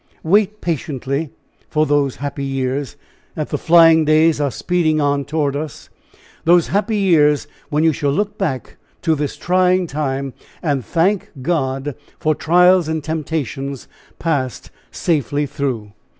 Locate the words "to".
9.03-9.13